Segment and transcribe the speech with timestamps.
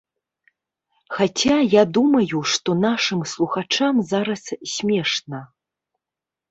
[1.17, 4.41] Хаця, я думаю, што нашым слухачам зараз
[4.75, 5.49] смешна.